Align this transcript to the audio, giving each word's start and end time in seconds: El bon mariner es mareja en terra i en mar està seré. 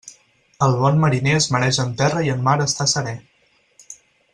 El 0.67 0.71
bon 0.83 0.97
mariner 1.03 1.35
es 1.41 1.49
mareja 1.57 1.85
en 1.85 1.93
terra 2.01 2.27
i 2.31 2.35
en 2.37 2.43
mar 2.51 2.59
està 2.69 2.91
seré. 2.97 3.15